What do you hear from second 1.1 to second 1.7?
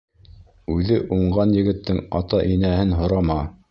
уңған